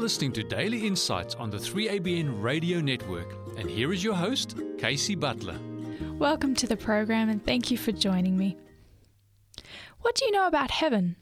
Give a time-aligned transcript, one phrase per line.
[0.00, 5.20] listening to Daily Insights on the 3ABN Radio Network, and here is your host, Kaysie
[5.20, 5.58] Butler.
[6.18, 8.56] Welcome to the program, and thank you for joining me.
[10.00, 11.16] What do you know about heaven?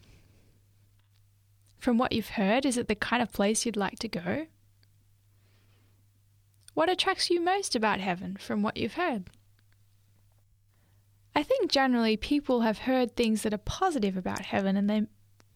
[1.81, 4.47] From what you've heard, is it the kind of place you'd like to go?
[6.75, 9.29] What attracts you most about heaven from what you've heard?
[11.35, 15.03] I think generally people have heard things that are positive about heaven and they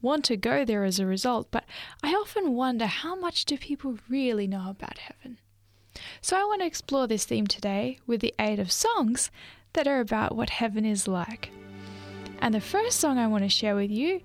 [0.02, 1.64] want to go there as a result, but
[2.02, 5.38] I often wonder how much do people really know about heaven?
[6.20, 9.30] So I want to explore this theme today with the aid of songs
[9.72, 11.50] that are about what heaven is like.
[12.40, 14.20] And the first song I want to share with you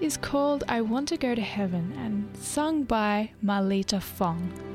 [0.00, 4.71] is called I Want to Go to Heaven and sung by Marlita Fong.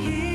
[0.00, 0.27] I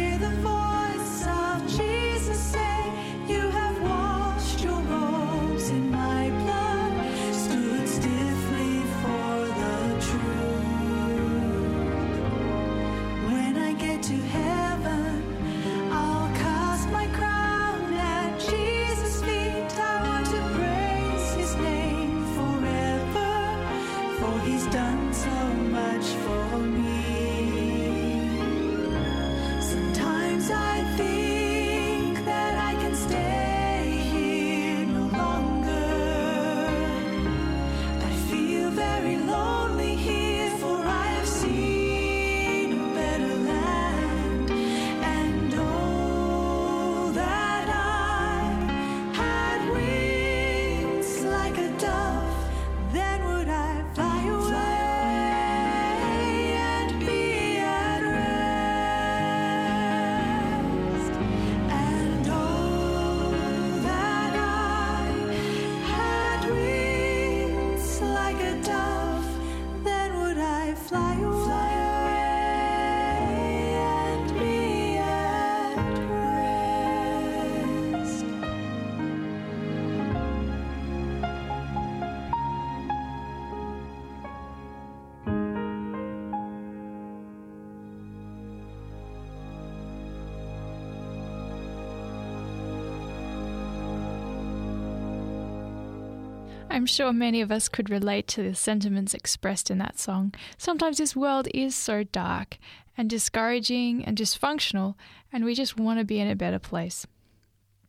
[96.73, 100.33] I'm sure many of us could relate to the sentiments expressed in that song.
[100.57, 102.57] Sometimes this world is so dark
[102.97, 104.95] and discouraging and dysfunctional,
[105.31, 107.05] and we just want to be in a better place.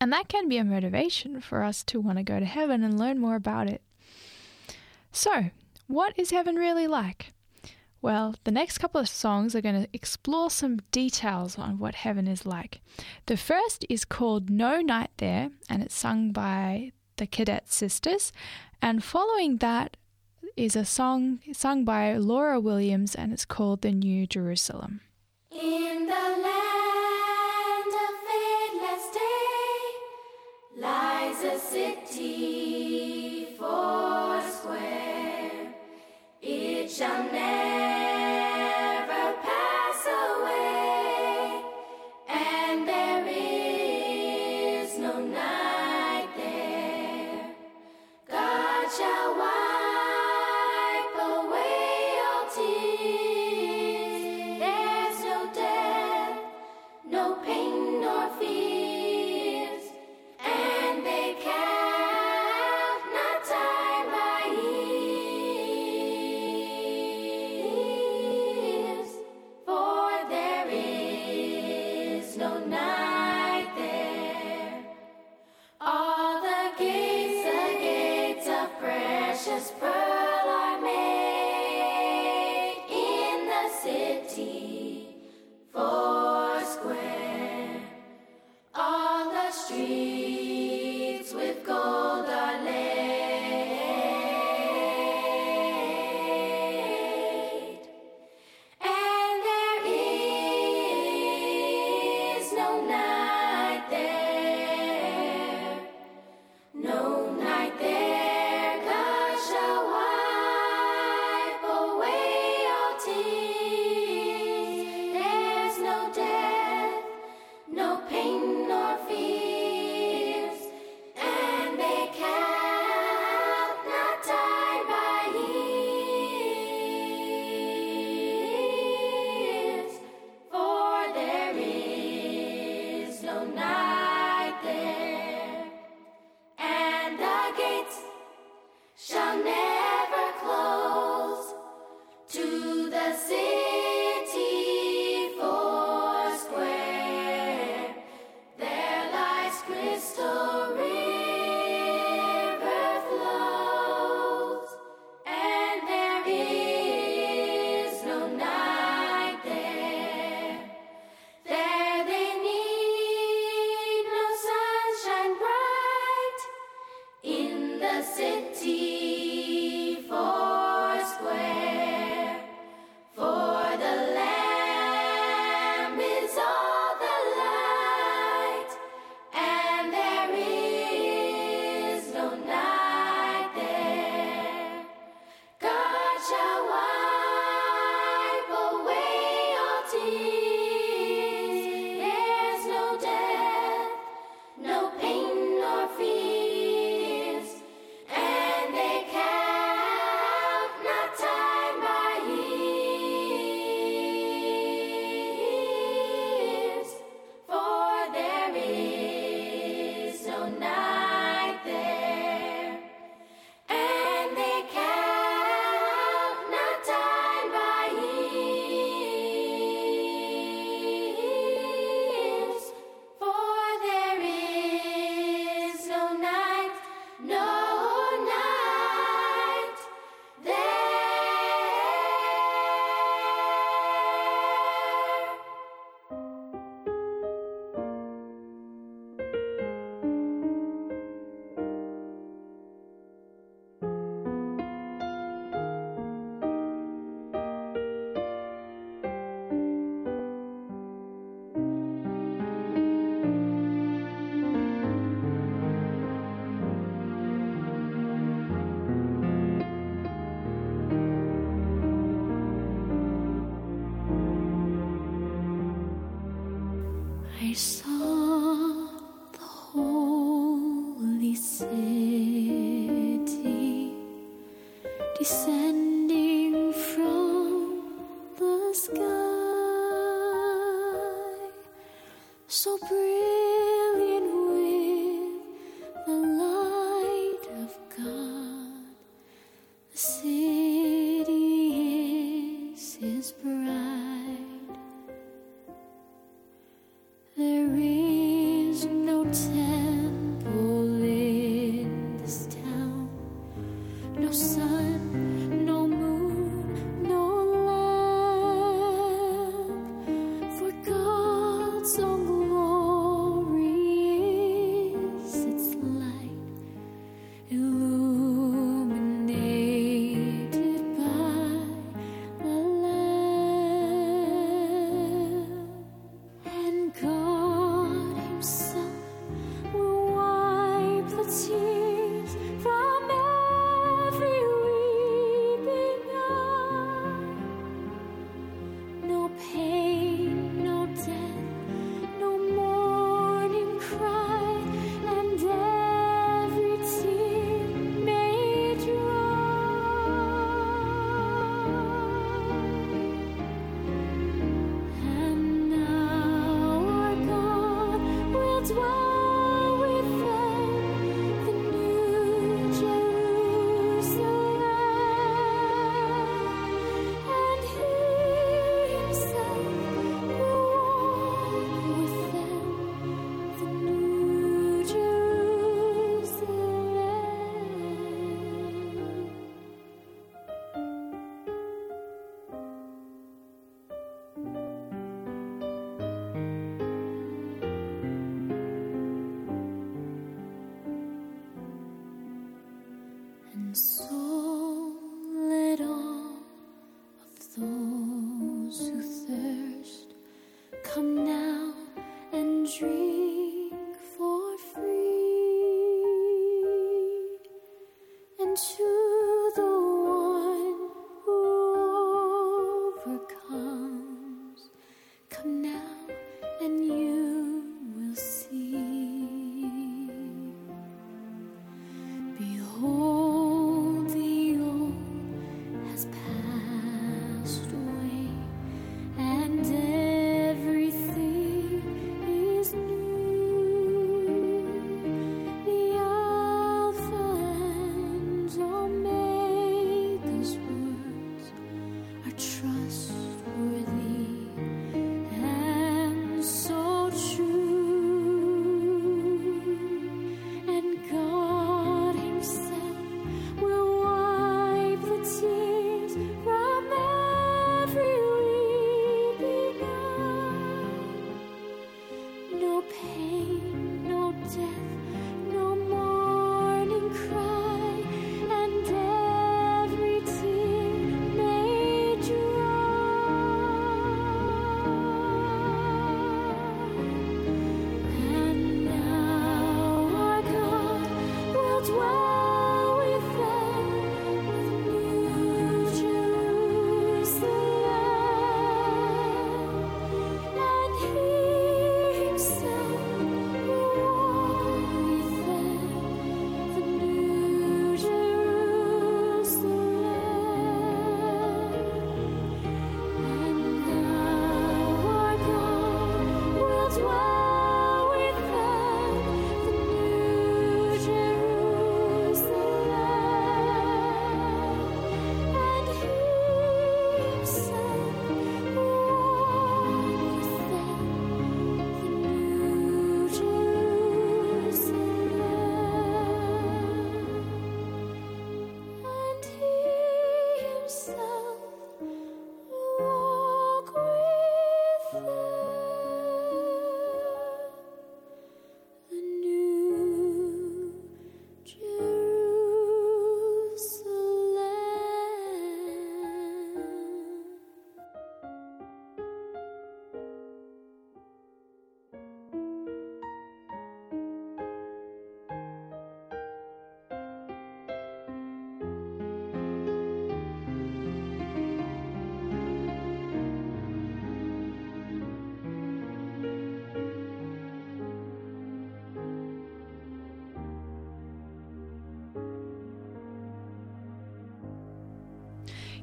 [0.03, 2.99] And that can be a motivation for us to want to go to heaven and
[2.99, 3.81] learn more about it.
[5.13, 5.47] So,
[5.87, 7.33] what is heaven really like?
[8.03, 12.29] Well, the next couple of songs are going to explore some details on what heaven
[12.29, 12.83] is like.
[13.25, 18.33] The first is called No Night There, and it's sung by the Cadet Sisters.
[18.85, 19.97] And following that
[20.59, 25.01] is a song sung by Laura Williams, and it's called The New Jerusalem.
[25.51, 28.15] In the land of
[29.15, 29.23] day
[30.77, 35.73] lies a city four square.
[36.43, 38.04] It shall never
[48.99, 49.64] Jawa.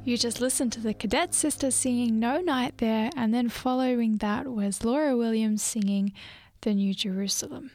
[0.03, 4.47] You just listened to the Cadet Sisters singing No Night There, and then following that
[4.47, 6.11] was Laura Williams singing
[6.61, 7.69] The New Jerusalem.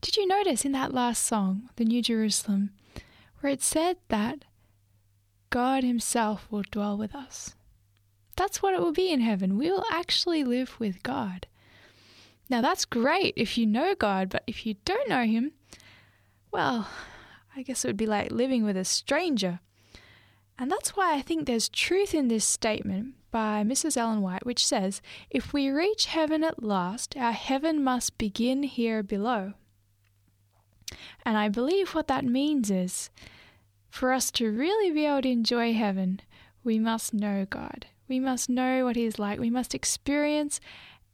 [0.00, 2.70] Did you notice in that last song, The New Jerusalem,
[3.40, 4.46] where it said that
[5.50, 7.54] God Himself will dwell with us?
[8.34, 9.58] That's what it will be in heaven.
[9.58, 11.46] We will actually live with God.
[12.48, 15.52] Now, that's great if you know God, but if you don't know Him,
[16.50, 16.88] well,
[17.54, 19.60] I guess it would be like living with a stranger.
[20.60, 23.96] And that's why I think there's truth in this statement by Mrs.
[23.96, 25.00] Ellen White, which says,
[25.30, 29.54] If we reach heaven at last, our heaven must begin here below.
[31.24, 33.08] And I believe what that means is
[33.88, 36.20] for us to really be able to enjoy heaven,
[36.62, 37.86] we must know God.
[38.06, 39.40] We must know what He is like.
[39.40, 40.60] We must experience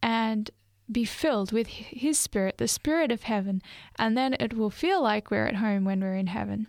[0.02, 0.50] and
[0.90, 3.62] be filled with His Spirit, the Spirit of heaven,
[3.96, 6.66] and then it will feel like we're at home when we're in heaven.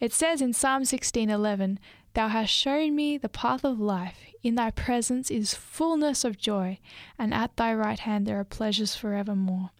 [0.00, 1.78] It says in Psalm 16:11,
[2.14, 6.78] "Thou hast shown me the path of life; in thy presence is fullness of joy,
[7.18, 9.70] and at thy right hand there are pleasures forevermore."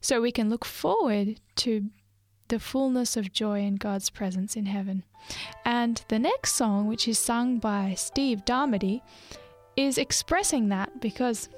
[0.00, 1.90] So we can look forward to
[2.48, 5.04] the fullness of joy in God's presence in heaven.
[5.64, 9.02] And the next song, which is sung by Steve Darmody,
[9.76, 11.48] is expressing that because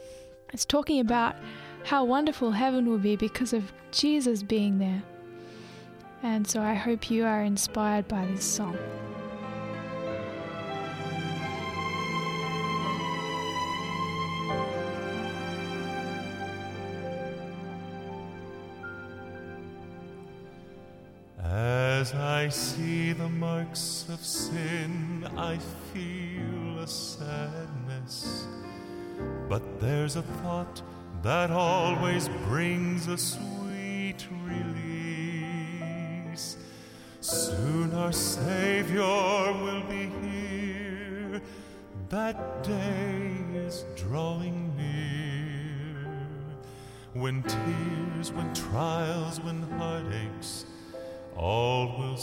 [0.53, 1.37] it's talking about
[1.85, 5.03] how wonderful heaven will be because of Jesus being there.
[6.23, 8.77] And so I hope you are inspired by this song.
[21.43, 25.59] As I see the marks of sin, I
[25.93, 28.47] feel a sadness.
[29.49, 30.83] But there's a thought
[31.23, 33.60] that always brings a sweet
[42.31, 46.07] That day is drawing near.
[47.13, 50.65] When tears, when trials, when heartaches,
[51.37, 52.17] all will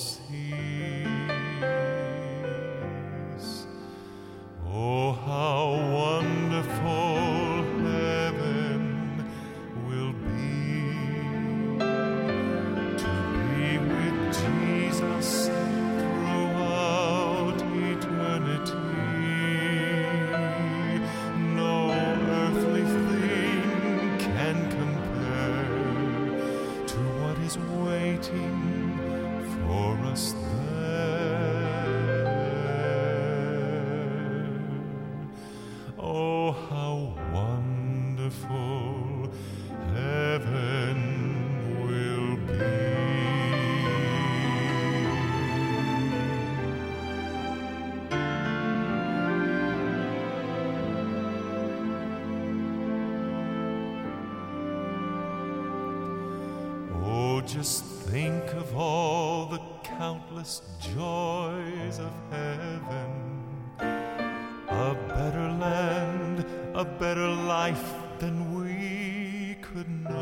[67.67, 70.16] life than we could know.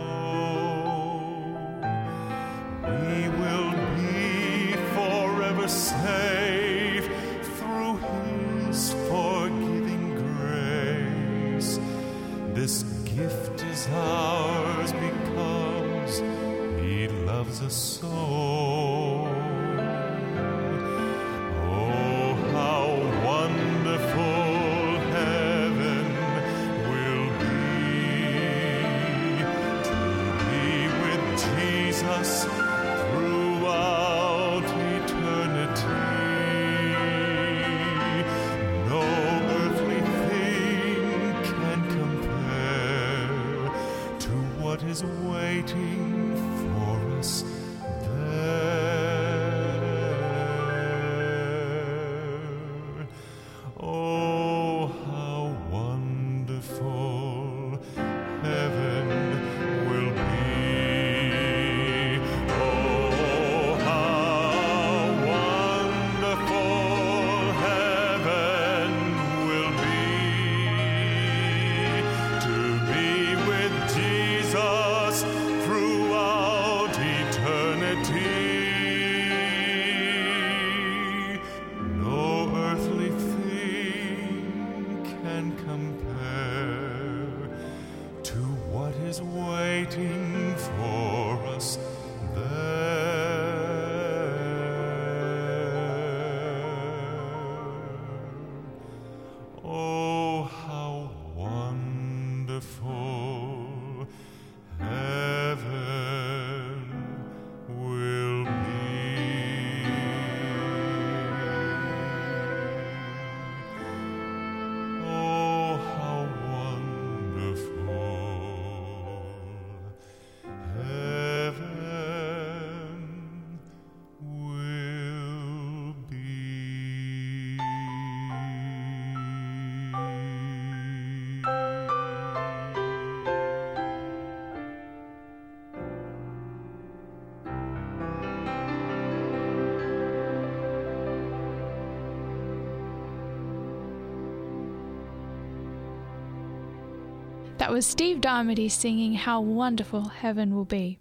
[147.66, 151.00] That was Steve Darmody singing How Wonderful Heaven Will Be.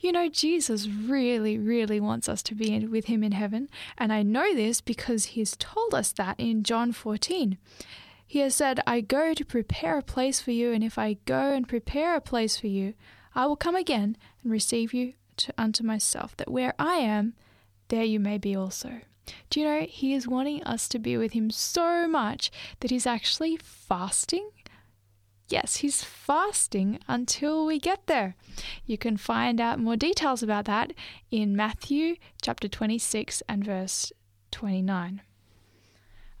[0.00, 4.24] You know, Jesus really, really wants us to be with him in heaven, and I
[4.24, 7.58] know this because he has told us that in John 14.
[8.26, 11.52] He has said, I go to prepare a place for you, and if I go
[11.52, 12.94] and prepare a place for you,
[13.32, 17.34] I will come again and receive you to, unto myself, that where I am,
[17.86, 19.02] there you may be also.
[19.50, 23.06] Do you know, he is wanting us to be with him so much that he's
[23.06, 24.50] actually fasting
[25.48, 28.34] Yes, he's fasting until we get there.
[28.84, 30.92] You can find out more details about that
[31.30, 34.12] in Matthew chapter 26 and verse
[34.50, 35.22] 29.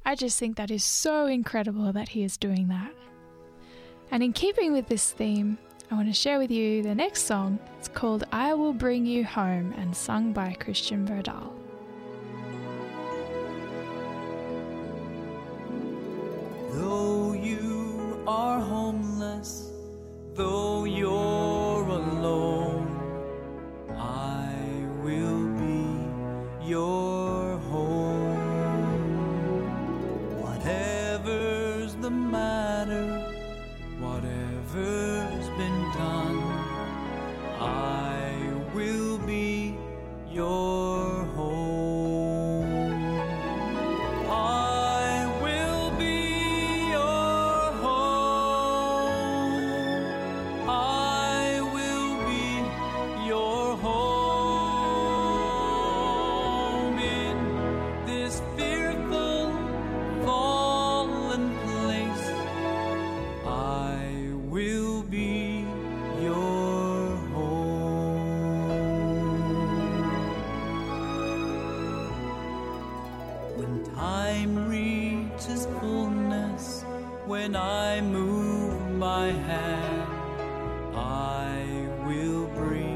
[0.04, 2.92] I just think that is so incredible that he is doing that.
[4.10, 5.58] And in keeping with this theme,
[5.90, 7.60] I want to share with you the next song.
[7.78, 11.52] It's called I Will Bring You Home and sung by Christian Verdal.
[16.72, 17.65] Though you
[18.26, 19.70] are homeless,
[20.34, 21.15] though you're
[73.98, 76.84] Reaches fullness,
[77.26, 80.10] when I move my hand,
[80.94, 82.95] I will bring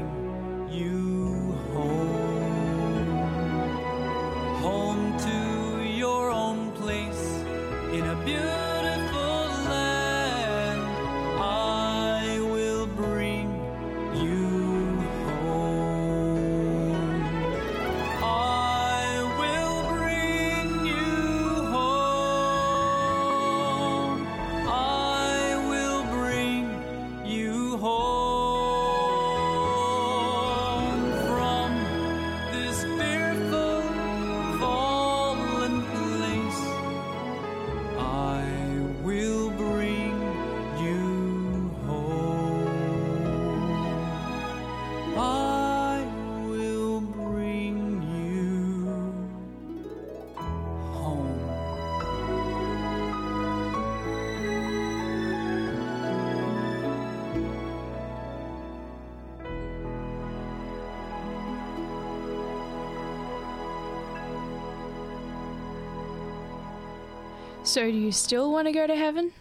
[67.71, 69.31] So, do you still want to go to heaven?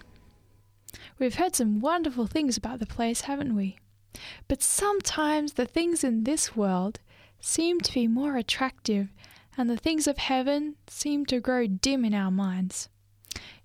[1.19, 3.81] We've heard some wonderful things about the place, haven't we?
[4.47, 7.01] But sometimes the things in this world
[7.41, 9.09] seem to be more attractive,
[9.59, 12.89] and the things of heaven seem to grow dim in our minds.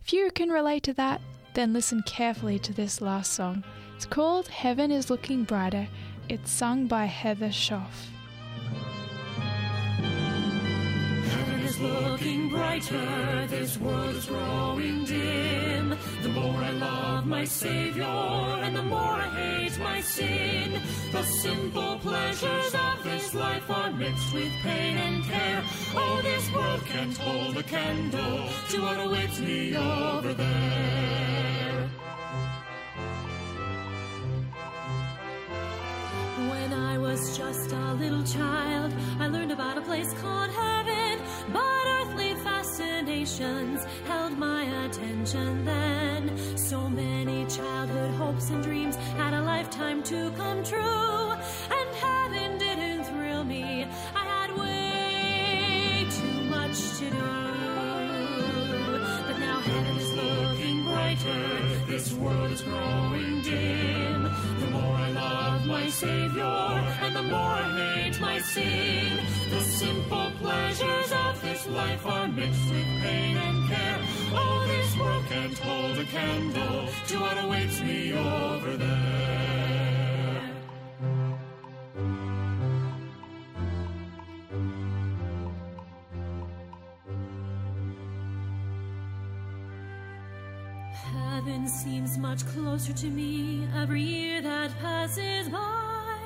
[0.01, 1.21] If you can relate to that,
[1.53, 3.63] then listen carefully to this last song.
[3.95, 5.87] It's called Heaven is Looking Brighter.
[6.27, 8.14] It's sung by Heather Schoff.
[12.25, 15.95] Looking brighter, this world is growing dim.
[16.23, 20.81] The more I love my Savior, and the more I hate my sin.
[21.11, 25.63] The simple pleasures of this life are mixed with pain and care.
[25.93, 31.89] Oh, this world can't hold a candle to what awaits me over there.
[36.49, 41.04] When I was just a little child, I learned about a place called heaven.
[43.37, 46.31] Held my attention then.
[46.57, 50.79] So many childhood hopes and dreams had a lifetime to come true.
[50.79, 53.85] And heaven didn't thrill me.
[54.15, 57.17] I had way too much to do.
[59.27, 61.85] But now heaven is looking brighter.
[61.87, 63.04] This world is growing
[65.95, 69.17] Savior, and the more I hate my sin.
[69.49, 73.99] The simple pleasures of this life are mixed with pain and care.
[74.33, 79.74] Oh, this world can't hold a candle to what awaits me over there.
[92.35, 96.17] Much closer to me every year that passes by.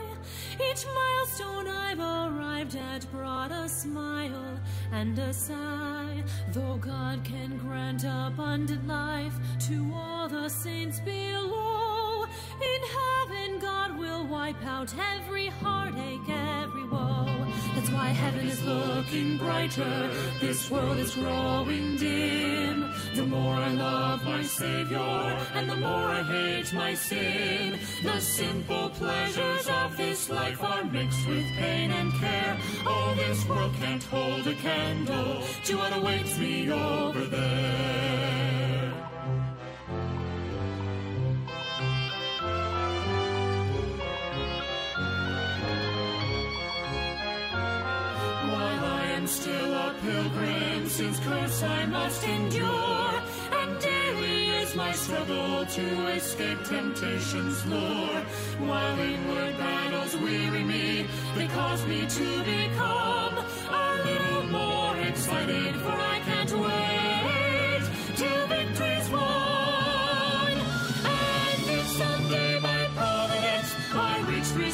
[0.56, 4.60] Each milestone I've arrived at brought a smile
[4.92, 6.24] and a sigh.
[6.52, 9.36] Though God can grant abundant life
[9.68, 16.89] to all the saints below, in heaven God will wipe out every heartache, every
[18.10, 22.92] why heaven is looking brighter, this world is growing dim.
[23.14, 27.80] The more I love my Savior, and the more I hate my sin.
[28.04, 32.58] The simple pleasures of this life are mixed with pain and care.
[32.88, 38.49] All this world can't hold a candle to what awaits me over there.
[51.00, 53.14] Since curse I must endure,
[53.60, 58.22] and daily is my struggle to escape temptation's lure.
[58.68, 65.96] While inward battles weary me, they cause me to become a little more excited, for
[66.16, 67.84] I can't wait
[68.20, 70.52] till victory's won.
[71.22, 74.72] And if someday by providence I reach three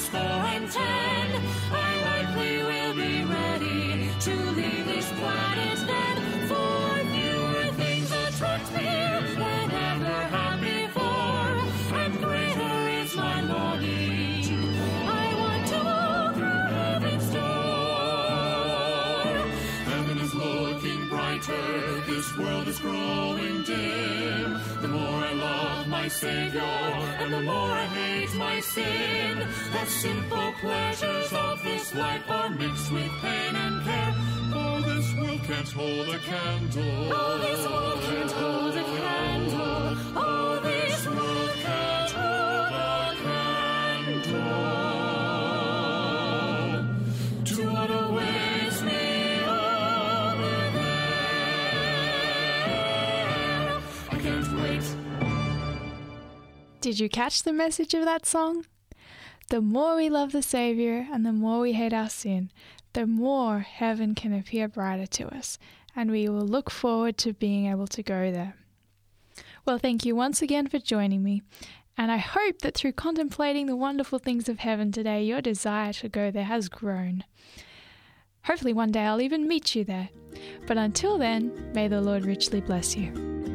[22.86, 24.50] growing dim.
[24.84, 26.62] The more I love my Savior,
[27.22, 29.34] and the more I hate my sin.
[29.76, 34.14] The simple pleasures of this life are mixed with pain and care.
[34.60, 37.10] Oh, this world can't hold a candle.
[37.20, 39.85] Oh, this world can't hold a candle.
[56.86, 58.68] Did you catch the message of that song?
[59.50, 62.52] The more we love the Savior and the more we hate our sin,
[62.94, 65.58] the more heaven can appear brighter to us,
[65.96, 68.54] and we will look forward to being able to go there.
[69.66, 71.42] Well, thank you once again for joining me,
[71.98, 76.08] and I hope that through contemplating the wonderful things of heaven today, your desire to
[76.08, 77.24] go there has grown.
[78.44, 80.10] Hopefully, one day I'll even meet you there.
[80.68, 83.55] But until then, may the Lord richly bless you.